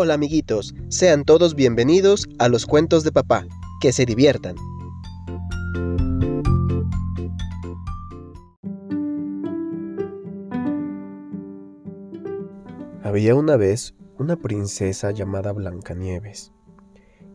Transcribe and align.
Hola 0.00 0.14
amiguitos, 0.14 0.76
sean 0.90 1.24
todos 1.24 1.56
bienvenidos 1.56 2.28
a 2.38 2.48
los 2.48 2.66
cuentos 2.66 3.02
de 3.02 3.10
papá. 3.10 3.44
Que 3.80 3.90
se 3.90 4.06
diviertan. 4.06 4.54
Había 13.02 13.34
una 13.34 13.56
vez 13.56 13.96
una 14.18 14.36
princesa 14.36 15.10
llamada 15.10 15.50
Blancanieves. 15.50 16.52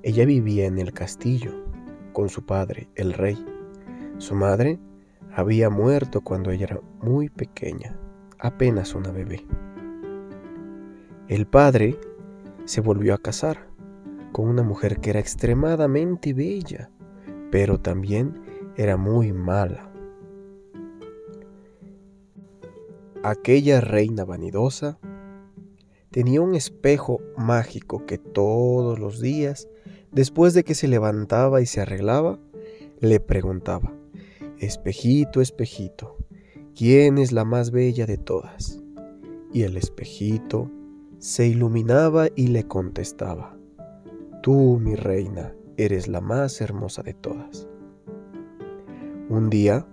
Ella 0.01 0.25
vivía 0.25 0.65
en 0.65 0.79
el 0.79 0.93
castillo 0.93 1.51
con 2.13 2.29
su 2.29 2.45
padre, 2.45 2.87
el 2.95 3.11
rey. 3.11 3.45
Su 4.19 4.35
madre 4.35 4.79
había 5.35 5.69
muerto 5.69 6.21
cuando 6.21 6.49
ella 6.49 6.67
era 6.67 6.79
muy 7.01 7.27
pequeña, 7.27 7.99
apenas 8.39 8.95
una 8.95 9.11
bebé. 9.11 9.45
El 11.27 11.45
padre 11.45 11.99
se 12.65 12.81
volvió 12.81 13.13
a 13.13 13.17
casar 13.17 13.67
con 14.31 14.47
una 14.47 14.63
mujer 14.63 14.99
que 14.99 15.11
era 15.11 15.19
extremadamente 15.19 16.33
bella, 16.33 16.89
pero 17.51 17.79
también 17.79 18.41
era 18.75 18.97
muy 18.97 19.31
mala. 19.31 19.91
Aquella 23.23 23.79
reina 23.79 24.25
vanidosa 24.25 24.97
tenía 26.09 26.41
un 26.41 26.55
espejo 26.55 27.21
mágico 27.37 28.05
que 28.05 28.17
todos 28.17 28.99
los 28.99 29.21
días, 29.21 29.69
después 30.11 30.53
de 30.53 30.63
que 30.63 30.75
se 30.75 30.87
levantaba 30.87 31.61
y 31.61 31.65
se 31.65 31.81
arreglaba, 31.81 32.39
le 32.99 33.19
preguntaba, 33.19 33.93
Espejito, 34.57 35.41
espejito, 35.41 36.17
¿quién 36.75 37.17
es 37.17 37.31
la 37.31 37.43
más 37.43 37.71
bella 37.71 38.05
de 38.05 38.17
todas? 38.17 38.81
Y 39.51 39.63
el 39.63 39.75
espejito 39.77 40.71
se 41.23 41.47
iluminaba 41.47 42.27
y 42.35 42.47
le 42.47 42.67
contestaba, 42.67 43.55
Tú, 44.41 44.77
mi 44.77 44.95
reina, 44.95 45.55
eres 45.77 46.09
la 46.09 46.19
más 46.19 46.59
hermosa 46.59 47.01
de 47.01 47.13
todas. 47.13 47.65
Un 49.29 49.49
día, 49.49 49.87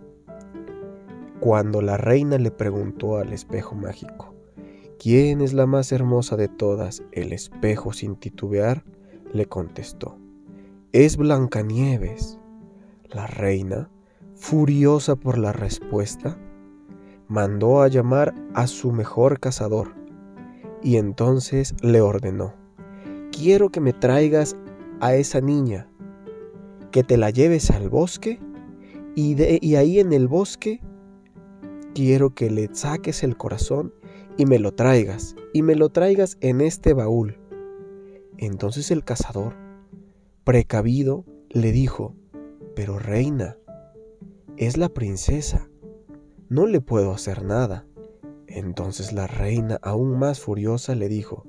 cuando 1.38 1.82
la 1.82 1.96
reina 1.96 2.36
le 2.36 2.50
preguntó 2.50 3.18
al 3.18 3.32
espejo 3.32 3.76
mágico, 3.76 4.34
¿quién 4.98 5.40
es 5.40 5.52
la 5.52 5.66
más 5.66 5.92
hermosa 5.92 6.36
de 6.36 6.48
todas? 6.48 7.04
El 7.12 7.32
espejo, 7.32 7.92
sin 7.92 8.16
titubear, 8.16 8.84
le 9.32 9.46
contestó, 9.46 10.18
es 10.90 11.16
Blancanieves. 11.16 12.40
La 13.08 13.28
reina, 13.28 13.88
furiosa 14.34 15.14
por 15.14 15.38
la 15.38 15.52
respuesta, 15.52 16.36
mandó 17.28 17.82
a 17.82 17.86
llamar 17.86 18.34
a 18.52 18.66
su 18.66 18.90
mejor 18.90 19.38
cazador, 19.38 19.99
y 20.82 20.96
entonces 20.96 21.74
le 21.82 22.00
ordenó, 22.00 22.54
quiero 23.32 23.70
que 23.70 23.80
me 23.80 23.92
traigas 23.92 24.56
a 25.00 25.14
esa 25.14 25.40
niña, 25.40 25.88
que 26.90 27.02
te 27.02 27.16
la 27.16 27.30
lleves 27.30 27.70
al 27.70 27.88
bosque 27.88 28.38
y, 29.14 29.34
de, 29.34 29.58
y 29.60 29.76
ahí 29.76 30.00
en 30.00 30.12
el 30.12 30.28
bosque 30.28 30.80
quiero 31.94 32.34
que 32.34 32.50
le 32.50 32.68
saques 32.72 33.22
el 33.22 33.36
corazón 33.36 33.92
y 34.36 34.46
me 34.46 34.58
lo 34.58 34.72
traigas, 34.72 35.36
y 35.52 35.62
me 35.62 35.74
lo 35.74 35.90
traigas 35.90 36.38
en 36.40 36.60
este 36.60 36.94
baúl. 36.94 37.38
Entonces 38.38 38.90
el 38.90 39.04
cazador, 39.04 39.54
precavido, 40.44 41.24
le 41.50 41.72
dijo, 41.72 42.14
pero 42.74 42.98
reina, 42.98 43.58
es 44.56 44.76
la 44.76 44.88
princesa, 44.88 45.68
no 46.48 46.66
le 46.66 46.80
puedo 46.80 47.12
hacer 47.12 47.44
nada. 47.44 47.86
Entonces 48.50 49.12
la 49.12 49.28
reina, 49.28 49.78
aún 49.80 50.18
más 50.18 50.40
furiosa, 50.40 50.96
le 50.96 51.08
dijo, 51.08 51.46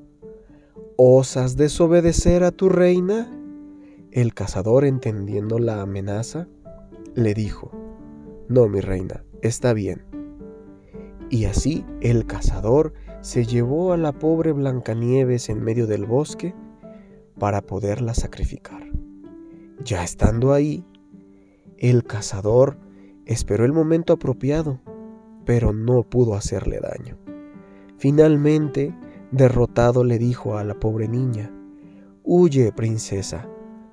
¿Osas 0.97 1.57
desobedecer 1.57 2.43
a 2.43 2.51
tu 2.51 2.69
reina? 2.69 3.35
El 4.11 4.35
cazador, 4.35 4.85
entendiendo 4.85 5.57
la 5.57 5.81
amenaza, 5.81 6.47
le 7.15 7.33
dijo, 7.33 7.71
No, 8.47 8.67
mi 8.67 8.81
reina, 8.81 9.23
está 9.41 9.73
bien. 9.73 10.05
Y 11.31 11.45
así 11.45 11.83
el 12.01 12.27
cazador 12.27 12.93
se 13.21 13.45
llevó 13.45 13.93
a 13.93 13.97
la 13.97 14.11
pobre 14.11 14.51
Blancanieves 14.51 15.49
en 15.49 15.63
medio 15.63 15.87
del 15.87 16.05
bosque 16.05 16.53
para 17.39 17.61
poderla 17.61 18.13
sacrificar. 18.13 18.83
Ya 19.83 20.03
estando 20.03 20.53
ahí, 20.53 20.85
el 21.79 22.03
cazador 22.03 22.77
esperó 23.25 23.65
el 23.65 23.73
momento 23.73 24.13
apropiado 24.13 24.79
pero 25.51 25.73
no 25.73 26.03
pudo 26.03 26.35
hacerle 26.35 26.79
daño. 26.79 27.17
Finalmente, 27.97 28.95
derrotado, 29.31 30.05
le 30.05 30.17
dijo 30.17 30.57
a 30.57 30.63
la 30.63 30.75
pobre 30.75 31.09
niña, 31.09 31.51
Huye, 32.23 32.71
princesa, 32.71 33.49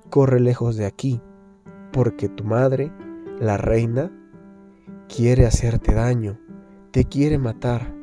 corre 0.09 0.39
lejos 0.39 0.77
de 0.77 0.85
aquí, 0.85 1.21
porque 1.91 2.29
tu 2.29 2.45
madre, 2.45 2.93
la 3.41 3.57
reina, 3.57 4.09
quiere 5.13 5.45
hacerte 5.45 5.93
daño, 5.93 6.39
te 6.91 7.03
quiere 7.03 7.37
matar. 7.37 7.93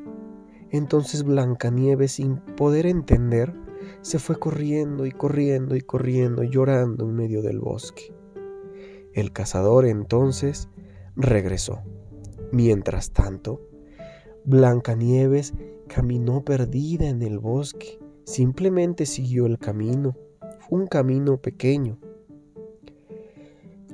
Entonces 0.70 1.22
Blancanieves, 1.22 2.12
sin 2.12 2.36
poder 2.58 2.84
entender, 2.84 3.54
se 4.02 4.18
fue 4.18 4.38
corriendo 4.38 5.06
y 5.06 5.12
corriendo 5.12 5.76
y 5.76 5.80
corriendo, 5.80 6.42
llorando 6.42 7.06
en 7.06 7.14
medio 7.14 7.40
del 7.40 7.60
bosque. 7.60 8.14
El 9.14 9.32
cazador 9.32 9.86
entonces 9.86 10.68
regresó. 11.16 11.80
Mientras 12.52 13.10
tanto, 13.10 13.60
Blancanieves 14.44 15.54
caminó 15.88 16.44
perdida 16.44 17.08
en 17.08 17.22
el 17.22 17.38
bosque. 17.38 17.98
Simplemente 18.24 19.06
siguió 19.06 19.46
el 19.46 19.58
camino, 19.58 20.16
un 20.70 20.86
camino 20.86 21.38
pequeño. 21.38 21.98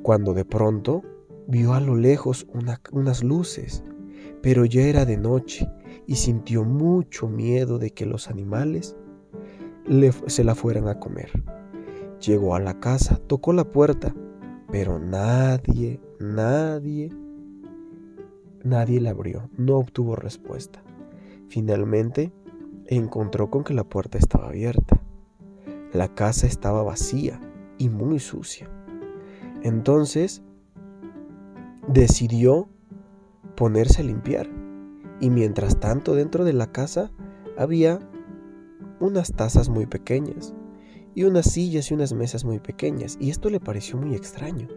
Cuando 0.03 0.35
de 0.35 0.45
pronto 0.45 1.03
vio 1.47 1.75
a 1.75 1.81
lo 1.81 1.97
lejos 1.97 2.47
unas 2.93 3.23
luces, 3.23 3.83
pero 4.43 4.65
ya 4.65 4.83
era 4.83 5.05
de 5.05 5.17
noche 5.17 5.71
y 6.07 6.17
sintió 6.17 6.65
mucho 6.65 7.29
miedo 7.29 7.79
de 7.79 7.91
que 7.91 8.07
los 8.07 8.29
animales 8.29 8.97
se 10.27 10.45
la 10.45 10.55
fueran 10.55 10.89
a 10.89 10.99
comer. 10.99 11.31
Llegó 12.21 12.55
a 12.55 12.61
la 12.61 12.79
casa, 12.79 13.21
tocó 13.27 13.53
la 13.53 13.65
puerta, 13.65 14.15
pero 14.71 14.99
nadie, 14.99 16.01
nadie 16.21 17.11
Nadie 18.65 19.01
la 19.01 19.11
abrió, 19.11 19.51
no 19.57 19.77
obtuvo 19.77 20.15
respuesta. 20.15 20.83
Finalmente, 21.49 22.33
encontró 22.87 23.51
con 23.51 23.65
que 23.65 23.75
la 23.75 23.83
puerta 23.83 24.19
estaba 24.19 24.49
abierta. 24.49 25.01
La 25.93 26.15
casa 26.15 26.47
estaba 26.47 26.85
vacía 26.85 27.41
y 27.79 27.89
muy 27.89 28.21
sucia. 28.21 28.71
Entonces, 29.63 30.43
decidió 31.89 32.69
ponerse 33.57 34.03
a 34.03 34.05
limpiar. 34.05 34.49
Y 35.21 35.31
mientras 35.31 35.81
tanto, 35.81 36.15
dentro 36.15 36.45
de 36.45 36.53
la 36.53 36.71
casa 36.71 37.11
había 37.59 37.99
unas 39.01 39.33
tazas 39.33 39.69
muy 39.69 39.87
pequeñas 39.87 40.55
y 41.17 41.25
unas 41.25 41.51
sillas 41.51 41.91
y 41.91 41.95
unas 41.95 42.13
mesas 42.13 42.45
muy 42.45 42.61
pequeñas. 42.61 43.19
Y 43.21 43.31
esto 43.31 43.51
le 43.51 43.59
pareció 43.59 43.99
muy 43.99 44.15
extraño 44.15 44.69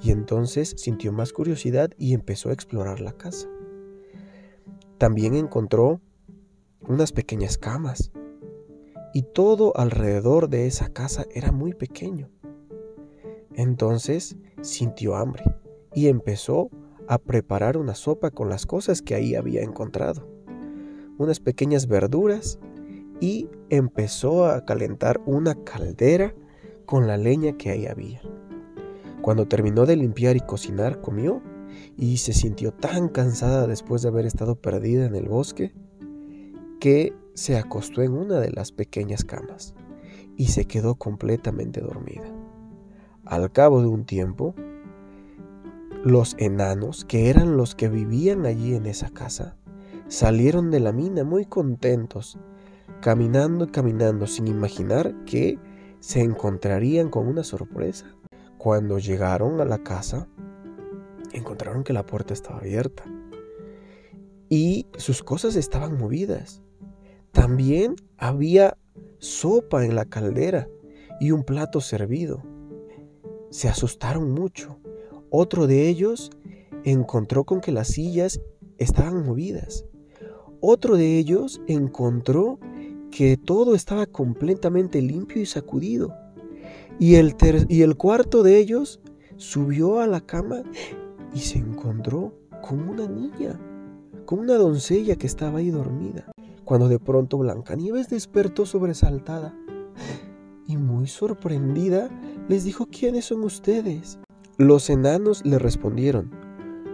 y 0.00 0.10
entonces 0.10 0.74
sintió 0.76 1.12
más 1.12 1.32
curiosidad 1.32 1.90
y 1.98 2.14
empezó 2.14 2.50
a 2.50 2.52
explorar 2.52 3.00
la 3.00 3.12
casa. 3.12 3.48
También 4.98 5.34
encontró 5.34 6.00
unas 6.88 7.12
pequeñas 7.12 7.58
camas 7.58 8.12
y 9.12 9.22
todo 9.22 9.76
alrededor 9.76 10.48
de 10.48 10.66
esa 10.66 10.92
casa 10.92 11.24
era 11.34 11.52
muy 11.52 11.74
pequeño. 11.74 12.28
Entonces 13.54 14.36
sintió 14.60 15.16
hambre 15.16 15.44
y 15.94 16.08
empezó 16.08 16.70
a 17.06 17.18
preparar 17.18 17.76
una 17.76 17.94
sopa 17.94 18.30
con 18.30 18.48
las 18.48 18.66
cosas 18.66 19.02
que 19.02 19.14
ahí 19.14 19.34
había 19.34 19.62
encontrado. 19.62 20.26
Unas 21.18 21.38
pequeñas 21.38 21.86
verduras 21.86 22.58
y 23.20 23.48
empezó 23.70 24.46
a 24.46 24.64
calentar 24.64 25.20
una 25.26 25.54
caldera 25.64 26.34
con 26.86 27.06
la 27.06 27.16
leña 27.16 27.56
que 27.56 27.70
ahí 27.70 27.86
había. 27.86 28.20
Cuando 29.24 29.48
terminó 29.48 29.86
de 29.86 29.96
limpiar 29.96 30.36
y 30.36 30.40
cocinar, 30.40 31.00
comió 31.00 31.40
y 31.96 32.18
se 32.18 32.34
sintió 32.34 32.74
tan 32.74 33.08
cansada 33.08 33.66
después 33.66 34.02
de 34.02 34.08
haber 34.08 34.26
estado 34.26 34.56
perdida 34.56 35.06
en 35.06 35.14
el 35.14 35.30
bosque 35.30 35.72
que 36.78 37.16
se 37.32 37.56
acostó 37.56 38.02
en 38.02 38.12
una 38.12 38.38
de 38.38 38.50
las 38.50 38.70
pequeñas 38.70 39.24
camas 39.24 39.74
y 40.36 40.48
se 40.48 40.66
quedó 40.66 40.96
completamente 40.96 41.80
dormida. 41.80 42.30
Al 43.24 43.50
cabo 43.50 43.80
de 43.80 43.86
un 43.86 44.04
tiempo, 44.04 44.54
los 46.04 46.36
enanos, 46.36 47.06
que 47.06 47.30
eran 47.30 47.56
los 47.56 47.74
que 47.74 47.88
vivían 47.88 48.44
allí 48.44 48.74
en 48.74 48.84
esa 48.84 49.08
casa, 49.08 49.56
salieron 50.06 50.70
de 50.70 50.80
la 50.80 50.92
mina 50.92 51.24
muy 51.24 51.46
contentos, 51.46 52.38
caminando 53.00 53.64
y 53.64 53.68
caminando 53.68 54.26
sin 54.26 54.48
imaginar 54.48 55.14
que 55.24 55.58
se 56.00 56.20
encontrarían 56.20 57.08
con 57.08 57.26
una 57.26 57.42
sorpresa. 57.42 58.14
Cuando 58.64 58.98
llegaron 58.98 59.60
a 59.60 59.66
la 59.66 59.82
casa, 59.82 60.26
encontraron 61.34 61.84
que 61.84 61.92
la 61.92 62.06
puerta 62.06 62.32
estaba 62.32 62.60
abierta 62.60 63.04
y 64.48 64.86
sus 64.96 65.22
cosas 65.22 65.54
estaban 65.56 65.98
movidas. 65.98 66.62
También 67.30 67.94
había 68.16 68.78
sopa 69.18 69.84
en 69.84 69.94
la 69.94 70.06
caldera 70.06 70.66
y 71.20 71.30
un 71.30 71.44
plato 71.44 71.82
servido. 71.82 72.42
Se 73.50 73.68
asustaron 73.68 74.30
mucho. 74.30 74.78
Otro 75.28 75.66
de 75.66 75.86
ellos 75.86 76.30
encontró 76.84 77.44
con 77.44 77.60
que 77.60 77.70
las 77.70 77.88
sillas 77.88 78.40
estaban 78.78 79.26
movidas. 79.26 79.84
Otro 80.62 80.96
de 80.96 81.18
ellos 81.18 81.60
encontró 81.66 82.58
que 83.10 83.36
todo 83.36 83.74
estaba 83.74 84.06
completamente 84.06 85.02
limpio 85.02 85.42
y 85.42 85.44
sacudido. 85.44 86.23
Y 86.98 87.16
el, 87.16 87.34
y 87.68 87.82
el 87.82 87.96
cuarto 87.96 88.42
de 88.42 88.58
ellos 88.58 89.00
subió 89.36 90.00
a 90.00 90.06
la 90.06 90.20
cama 90.20 90.62
y 91.34 91.40
se 91.40 91.58
encontró 91.58 92.34
con 92.62 92.88
una 92.88 93.06
niña, 93.08 93.58
con 94.24 94.38
una 94.38 94.54
doncella 94.54 95.16
que 95.16 95.26
estaba 95.26 95.58
ahí 95.58 95.70
dormida. 95.70 96.30
Cuando 96.64 96.88
de 96.88 96.98
pronto 96.98 97.38
Blancanieves 97.38 98.08
despertó 98.08 98.64
sobresaltada 98.64 99.54
y 100.66 100.76
muy 100.76 101.06
sorprendida 101.06 102.08
les 102.48 102.64
dijo 102.64 102.86
quiénes 102.86 103.26
son 103.26 103.42
ustedes. 103.44 104.18
Los 104.56 104.88
enanos 104.88 105.44
le 105.44 105.58
respondieron, 105.58 106.30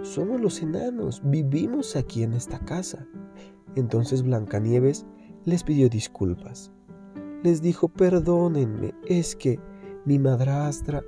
somos 0.02 0.40
los 0.40 0.62
enanos, 0.62 1.20
vivimos 1.24 1.94
aquí 1.94 2.22
en 2.22 2.32
esta 2.32 2.58
casa. 2.60 3.06
Entonces 3.76 4.22
Blancanieves 4.22 5.06
les 5.44 5.62
pidió 5.62 5.88
disculpas. 5.88 6.72
Les 7.42 7.62
dijo, 7.62 7.88
perdónenme, 7.88 8.94
es 9.06 9.36
que 9.36 9.60
mi 10.04 10.18
madrastra 10.18 11.04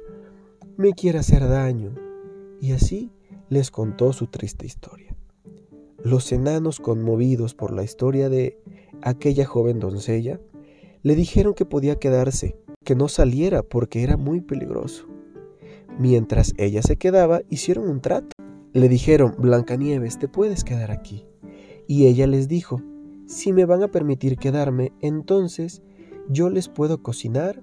me 0.77 0.93
quiere 0.93 1.19
hacer 1.19 1.49
daño. 1.49 1.95
Y 2.61 2.73
así 2.73 3.11
les 3.49 3.71
contó 3.71 4.13
su 4.13 4.27
triste 4.27 4.67
historia. 4.67 5.17
Los 6.03 6.33
enanos, 6.33 6.81
conmovidos 6.81 7.55
por 7.55 7.73
la 7.73 7.85
historia 7.85 8.29
de 8.29 8.59
aquella 9.03 9.45
joven 9.45 9.79
doncella, 9.79 10.41
le 11.03 11.15
dijeron 11.15 11.55
que 11.55 11.65
podía 11.65 11.97
quedarse, 11.97 12.57
que 12.85 12.95
no 12.95 13.09
saliera 13.09 13.63
porque 13.63 14.03
era 14.03 14.17
muy 14.17 14.41
peligroso. 14.41 15.07
Mientras 15.99 16.55
ella 16.57 16.83
se 16.83 16.97
quedaba, 16.97 17.43
hicieron 17.51 17.89
un 17.89 18.01
trato. 18.01 18.31
Le 18.73 18.89
dijeron, 18.89 19.35
Blancanieves, 19.39 20.19
te 20.19 20.29
puedes 20.29 20.65
quedar 20.65 20.91
aquí. 20.91 21.27
Y 21.87 22.07
ella 22.07 22.27
les 22.27 22.49
dijo, 22.49 22.81
si 23.27 23.53
me 23.53 23.65
van 23.65 23.83
a 23.83 23.89
permitir 23.89 24.37
quedarme, 24.37 24.93
entonces 25.01 25.83
yo 26.29 26.49
les 26.51 26.69
puedo 26.69 27.03
cocinar 27.03 27.63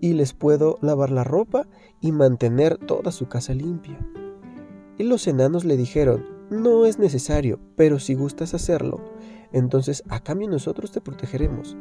y 0.00 0.14
les 0.14 0.32
puedo 0.32 0.78
lavar 0.80 1.10
la 1.10 1.24
ropa 1.24 1.66
y 2.00 2.12
mantener 2.12 2.78
toda 2.78 3.12
su 3.12 3.28
casa 3.28 3.54
limpia. 3.54 3.98
Y 4.98 5.04
los 5.04 5.26
enanos 5.26 5.64
le 5.64 5.76
dijeron, 5.76 6.24
no 6.50 6.84
es 6.86 6.98
necesario, 6.98 7.58
pero 7.76 7.98
si 7.98 8.14
gustas 8.14 8.54
hacerlo, 8.54 9.00
entonces 9.52 10.02
a 10.08 10.20
cambio 10.20 10.48
nosotros 10.48 10.90
te 10.92 11.00
protegeremos. 11.00 11.76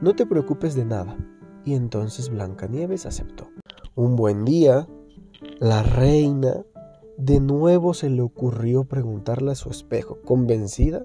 No 0.00 0.14
te 0.14 0.26
preocupes 0.26 0.74
de 0.74 0.84
nada. 0.84 1.16
Y 1.64 1.74
entonces 1.74 2.28
Blancanieves 2.28 3.06
aceptó. 3.06 3.48
Un 3.94 4.16
buen 4.16 4.44
día, 4.44 4.88
la 5.60 5.82
reina 5.82 6.64
de 7.16 7.40
nuevo 7.40 7.94
se 7.94 8.10
le 8.10 8.22
ocurrió 8.22 8.84
preguntarle 8.84 9.52
a 9.52 9.54
su 9.54 9.70
espejo, 9.70 10.18
convencida 10.24 11.04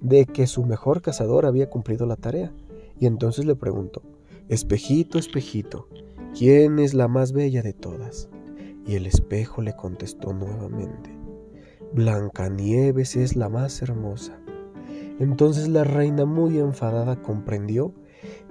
de 0.00 0.26
que 0.26 0.46
su 0.46 0.64
mejor 0.64 1.02
cazador 1.02 1.46
había 1.46 1.70
cumplido 1.70 2.06
la 2.06 2.16
tarea. 2.16 2.52
Y 3.00 3.06
entonces 3.06 3.44
le 3.46 3.56
preguntó, 3.56 4.02
Espejito, 4.48 5.18
espejito, 5.18 5.88
¿quién 6.32 6.78
es 6.78 6.94
la 6.94 7.08
más 7.08 7.32
bella 7.32 7.62
de 7.62 7.72
todas? 7.72 8.28
Y 8.86 8.94
el 8.94 9.06
espejo 9.06 9.60
le 9.60 9.74
contestó 9.74 10.32
nuevamente, 10.32 11.10
Blancanieves 11.92 13.16
es 13.16 13.34
la 13.34 13.48
más 13.48 13.82
hermosa. 13.82 14.38
Entonces 15.18 15.66
la 15.66 15.82
reina 15.82 16.26
muy 16.26 16.58
enfadada 16.58 17.20
comprendió 17.20 17.92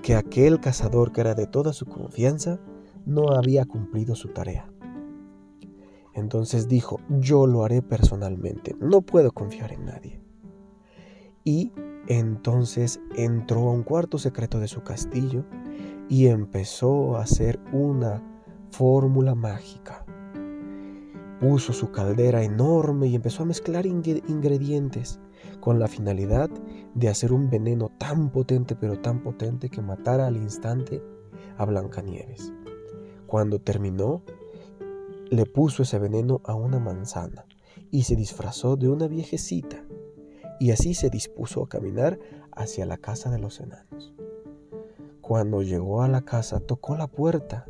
que 0.04 0.16
aquel 0.16 0.60
cazador 0.60 1.14
que 1.14 1.22
era 1.22 1.34
de 1.34 1.48
toda 1.48 1.72
su 1.72 1.86
confianza 1.86 2.60
no 3.06 3.30
había 3.30 3.64
cumplido 3.64 4.16
su 4.16 4.28
tarea. 4.34 4.70
Entonces 6.14 6.68
dijo, 6.68 7.00
yo 7.08 7.48
lo 7.48 7.64
haré 7.64 7.82
personalmente, 7.82 8.76
no 8.82 9.02
puedo 9.02 9.32
confiar 9.32 9.72
en 9.72 9.86
nadie 9.86 10.25
y 11.46 11.72
entonces 12.08 13.00
entró 13.16 13.70
a 13.70 13.72
un 13.72 13.84
cuarto 13.84 14.18
secreto 14.18 14.60
de 14.60 14.68
su 14.68 14.84
castillo 14.84 15.46
y 16.10 16.28
empezó 16.28 17.16
a 17.16 17.22
hacer 17.22 17.60
una 17.72 18.22
fórmula 18.72 19.36
mágica. 19.36 20.06
Puso 21.40 21.72
su 21.72 21.92
caldera 21.92 22.44
enorme 22.44 23.08
y 23.08 23.16
empezó 23.16 23.44
a 23.44 23.46
mezclar 23.46 23.86
ingredientes 23.86 25.20
con 25.60 25.80
la 25.80 25.88
finalidad 25.88 26.50
de 26.96 27.10
hacer 27.10 27.32
un 27.32 27.50
veneno 27.50 27.92
tan 27.98 28.32
potente 28.32 28.76
pero 28.76 29.00
tan 29.00 29.22
potente 29.22 29.70
que 29.70 29.82
matara 29.82 30.28
al 30.28 30.38
instante 30.38 31.02
a 31.58 31.66
Blancanieves. 31.66 32.54
Cuando 33.28 33.60
terminó, 33.60 34.24
le 35.30 35.46
puso 35.46 35.84
ese 35.84 36.00
veneno 36.00 36.42
a 36.44 36.56
una 36.56 36.80
manzana 36.80 37.46
y 37.92 38.04
se 38.04 38.16
disfrazó 38.16 38.76
de 38.76 38.90
una 38.90 39.08
viejecita 39.08 39.85
y 40.60 40.72
así 40.72 40.94
se 40.94 41.10
dispuso 41.10 41.64
a 41.64 41.70
caminar 41.70 42.20
hacia 42.52 42.86
la 42.86 42.98
casa 42.98 43.30
de 43.30 43.40
los 43.40 43.60
enanos. 43.60 44.14
Cuando 45.22 45.62
llegó 45.64 46.02
a 46.02 46.08
la 46.08 46.22
casa 46.22 46.60
tocó 46.60 46.96
la 46.96 47.08
puerta. 47.08 47.66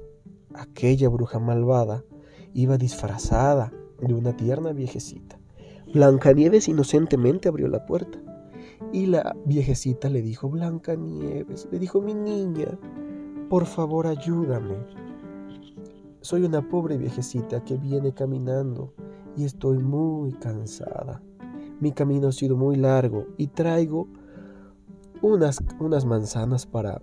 Aquella 0.54 1.10
bruja 1.10 1.40
malvada 1.40 2.04
iba 2.54 2.78
disfrazada 2.78 3.72
de 4.02 4.14
una 4.14 4.36
tierna 4.36 4.74
viejecita. 4.74 5.40
Blancanieves 5.94 6.68
inocentemente 6.68 7.48
abrió 7.48 7.68
la 7.68 7.86
puerta 7.86 8.20
y 8.92 9.06
la 9.06 9.36
viejecita 9.46 10.10
le 10.10 10.22
dijo, 10.22 10.50
Blancanieves, 10.50 11.68
le 11.72 11.80
dijo 11.80 12.02
mi 12.02 12.14
niña, 12.14 12.78
por 13.50 13.66
favor 13.66 14.08
ayúdame. 14.08 14.76
Soy 16.22 16.44
una 16.44 16.68
pobre 16.68 16.98
viejecita 16.98 17.64
que 17.64 17.78
viene 17.78 18.14
caminando 18.14 18.94
y 19.38 19.46
estoy 19.46 19.78
muy 19.78 20.34
cansada. 20.34 21.22
Mi 21.80 21.92
camino 21.92 22.30
ha 22.30 22.31
sido 22.31 22.56
muy 22.56 22.75
largo 22.75 23.27
y 23.38 23.48
traigo 23.48 24.07
unas, 25.22 25.60
unas 25.80 26.06
manzanas 26.06 26.66
para 26.66 27.01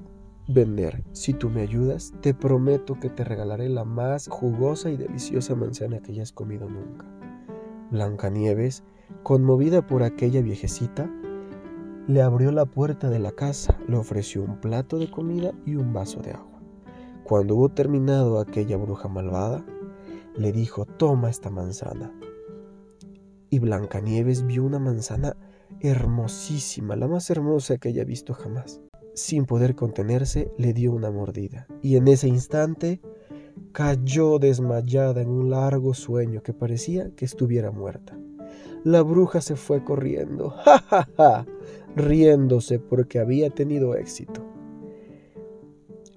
vender. 0.48 1.04
Si 1.12 1.34
tú 1.34 1.50
me 1.50 1.62
ayudas, 1.62 2.12
te 2.20 2.34
prometo 2.34 2.98
que 2.98 3.10
te 3.10 3.24
regalaré 3.24 3.69
la 3.69 3.84
más 3.84 4.28
jugosa 4.28 4.90
y 4.90 4.96
deliciosa 4.96 5.54
manzana 5.54 6.00
que 6.00 6.12
hayas 6.12 6.32
comido 6.32 6.69
nunca. 6.69 7.06
Blancanieves, 7.90 8.84
conmovida 9.22 9.86
por 9.86 10.02
aquella 10.02 10.40
viejecita, 10.40 11.10
le 12.08 12.22
abrió 12.22 12.50
la 12.50 12.64
puerta 12.64 13.10
de 13.10 13.19
la 13.19 13.32
casa, 13.32 13.79
le 13.86 13.96
ofreció 13.96 14.43
un 14.43 14.60
plato 14.60 14.98
de 14.98 15.10
comida 15.10 15.52
y 15.64 15.76
un 15.76 15.93
vaso 15.93 16.20
de 16.20 16.32
agua. 16.32 16.60
Cuando 17.24 17.55
hubo 17.55 17.69
terminado 17.69 18.41
aquella 18.41 18.76
bruja 18.76 19.08
malvada, 19.08 19.64
le 20.36 20.52
dijo, 20.52 20.86
toma 20.86 21.31
esta 21.31 21.50
manzana, 21.50 22.12
y 23.53 23.59
Blancanieves 23.59 24.47
vio 24.47 24.65
una 24.65 24.79
manzana 24.79 25.37
hermosísima, 25.81 26.97
la 26.97 27.06
más 27.06 27.29
hermosa 27.29 27.77
que 27.77 27.91
haya 27.91 28.03
visto 28.03 28.32
jamás. 28.32 28.81
Sin 29.13 29.44
poder 29.44 29.75
contenerse, 29.75 30.51
le 30.56 30.73
dio 30.73 30.91
una 30.91 31.11
mordida, 31.11 31.67
y 31.82 31.97
en 31.97 32.09
ese 32.09 32.29
instante 32.29 33.03
cayó 33.73 34.39
desmayada 34.39 35.21
en 35.21 35.29
un 35.29 35.51
largo 35.51 35.93
sueño 35.93 36.43
que 36.43 36.55
parecía 36.55 37.11
que 37.15 37.27
estuviera 37.27 37.71
muerta. 37.71 38.19
La 38.85 39.03
bruja 39.03 39.43
se 39.43 39.55
fue 39.55 39.85
corriendo, 39.85 40.49
ja, 40.65 40.79
ja, 40.79 41.09
ja, 41.19 41.47
riéndose 41.94 42.79
porque 42.79 43.19
había 43.19 43.51
tenido 43.51 43.97
éxito. 43.97 44.43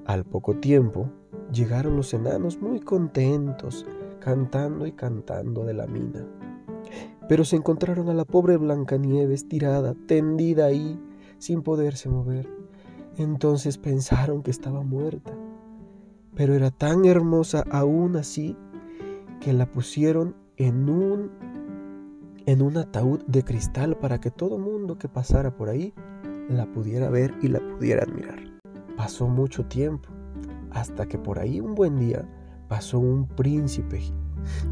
Al 0.05 0.23
poco 0.23 0.55
tiempo 0.55 1.11
llegaron 1.51 1.97
los 1.97 2.13
enanos 2.13 2.61
muy 2.61 2.79
contentos, 2.79 3.85
cantando 4.21 4.87
y 4.87 4.93
cantando 4.93 5.65
de 5.65 5.73
la 5.73 5.85
mina. 5.85 6.25
Pero 7.27 7.43
se 7.43 7.55
encontraron 7.55 8.09
a 8.09 8.13
la 8.13 8.25
pobre 8.25 8.57
Blancanieves 8.57 9.47
tirada, 9.47 9.95
tendida 10.07 10.65
ahí, 10.65 10.99
sin 11.37 11.61
poderse 11.61 12.09
mover. 12.09 12.49
Entonces 13.17 13.77
pensaron 13.77 14.43
que 14.43 14.51
estaba 14.51 14.83
muerta. 14.83 15.33
Pero 16.35 16.53
era 16.53 16.69
tan 16.69 17.05
hermosa 17.05 17.63
aún 17.71 18.17
así 18.17 18.55
que 19.39 19.53
la 19.53 19.71
pusieron 19.71 20.35
en 20.57 20.89
un 20.89 21.31
en 22.45 22.61
un 22.61 22.77
ataúd 22.77 23.21
de 23.25 23.43
cristal 23.43 23.97
para 23.97 24.19
que 24.19 24.29
todo 24.29 24.59
mundo 24.59 24.99
que 24.99 25.09
pasara 25.09 25.55
por 25.55 25.67
ahí 25.67 25.93
la 26.47 26.71
pudiera 26.71 27.09
ver 27.09 27.33
y 27.41 27.47
la 27.47 27.59
pudiera 27.59 28.03
admirar. 28.03 28.39
Pasó 28.95 29.27
mucho 29.27 29.65
tiempo 29.65 30.09
hasta 30.71 31.07
que 31.07 31.17
por 31.17 31.39
ahí 31.39 31.59
un 31.59 31.73
buen 31.73 31.97
día 31.97 32.29
pasó 32.67 32.99
un 32.99 33.27
príncipe 33.27 34.01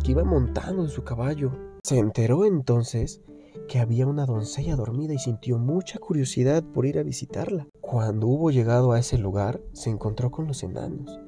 que 0.03 0.12
iba 0.12 0.24
montando 0.24 0.83
en 0.83 0.89
su 0.89 1.03
caballo 1.03 1.51
se 1.85 1.99
enteró 1.99 2.45
entonces 2.45 3.21
que 3.67 3.79
había 3.79 4.07
una 4.07 4.25
doncella 4.25 4.77
dormida 4.77 5.13
y 5.13 5.19
sintió 5.19 5.59
mucha 5.59 5.99
curiosidad 5.99 6.63
por 6.63 6.85
ir 6.85 6.97
a 6.97 7.03
visitarla. 7.03 7.67
Cuando 7.81 8.27
hubo 8.27 8.51
llegado 8.51 8.93
a 8.93 8.99
ese 8.99 9.17
lugar, 9.17 9.61
se 9.73 9.89
encontró 9.89 10.31
con 10.31 10.47
los 10.47 10.63
enanos 10.63 11.19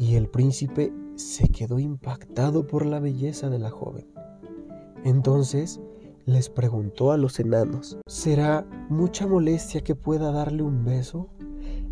y 0.00 0.16
el 0.16 0.28
príncipe 0.28 0.92
se 1.14 1.48
quedó 1.48 1.78
impactado 1.78 2.66
por 2.66 2.86
la 2.86 2.98
belleza 2.98 3.50
de 3.50 3.60
la 3.60 3.70
joven. 3.70 4.08
Entonces 5.04 5.80
les 6.26 6.48
preguntó 6.48 7.12
a 7.12 7.16
los 7.16 7.38
enanos, 7.38 7.96
¿será 8.06 8.66
mucha 8.88 9.28
molestia 9.28 9.82
que 9.82 9.94
pueda 9.94 10.32
darle 10.32 10.64
un 10.64 10.84
beso? 10.84 11.28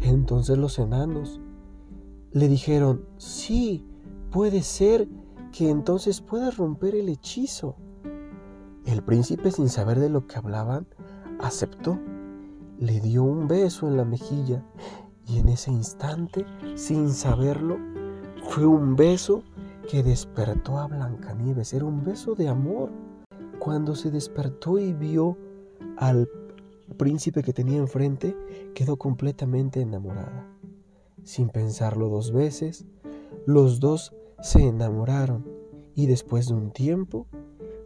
Entonces 0.00 0.58
los 0.58 0.80
enanos 0.80 1.40
le 2.32 2.48
dijeron, 2.48 3.04
sí, 3.16 3.87
puede 4.32 4.62
ser 4.62 5.08
que 5.52 5.70
entonces 5.70 6.20
puedas 6.20 6.56
romper 6.56 6.96
el 6.96 7.08
hechizo. 7.10 7.76
El 8.88 9.02
príncipe, 9.02 9.50
sin 9.50 9.68
saber 9.68 10.00
de 10.00 10.09
lo 10.09 10.26
que 10.26 10.38
hablaban, 10.38 10.87
aceptó. 11.40 11.99
Le 12.78 13.00
dio 13.00 13.23
un 13.23 13.47
beso 13.47 13.87
en 13.87 13.99
la 13.99 14.07
mejilla 14.07 14.64
y 15.26 15.40
en 15.40 15.50
ese 15.50 15.71
instante, 15.71 16.47
sin 16.75 17.11
saberlo, 17.11 17.76
fue 18.45 18.64
un 18.64 18.97
beso 18.97 19.42
que 19.90 20.02
despertó 20.02 20.78
a 20.78 20.87
Blancanieves. 20.87 21.75
Era 21.75 21.85
un 21.85 22.02
beso 22.02 22.35
de 22.35 22.49
amor. 22.49 22.90
Cuando 23.59 23.95
se 23.95 24.11
despertó 24.11 24.78
y 24.78 24.95
vio 24.95 25.37
al 25.99 26.26
príncipe 26.97 27.42
que 27.42 27.52
tenía 27.52 27.76
enfrente, 27.76 28.35
quedó 28.75 28.97
completamente 28.97 29.83
enamorada. 29.83 30.49
Sin 31.25 31.50
pensarlo 31.50 32.09
dos 32.09 32.33
veces, 32.33 32.87
los 33.45 33.80
dos 33.80 34.14
se 34.40 34.66
enamoraron 34.66 35.47
y 35.95 36.07
después 36.07 36.49
de 36.49 36.54
un 36.54 36.71
tiempo 36.71 37.26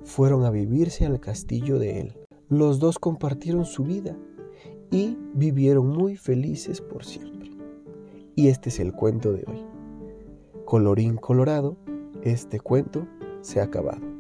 fueron 0.05 0.45
a 0.45 0.51
vivirse 0.51 1.07
al 1.07 1.21
castillo 1.21 1.79
de 1.79 2.01
él. 2.01 2.15
Los 2.49 2.79
dos 2.79 2.99
compartieron 2.99 3.65
su 3.65 3.85
vida 3.85 4.17
y 4.91 5.17
vivieron 5.35 5.89
muy 5.89 6.17
felices 6.17 6.81
por 6.81 7.05
siempre. 7.05 7.51
Y 8.35 8.49
este 8.49 8.69
es 8.69 8.81
el 8.81 8.93
cuento 8.93 9.33
de 9.33 9.45
hoy. 9.47 9.65
Colorín 10.65 11.17
colorado, 11.17 11.77
este 12.23 12.61
cuento 12.61 13.07
se 13.41 13.61
ha 13.61 13.65
acabado. 13.65 14.12